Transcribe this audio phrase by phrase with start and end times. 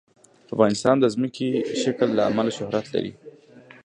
[0.53, 1.49] افغانستان د ځمکنی
[1.81, 3.13] شکل له امله شهرت لري.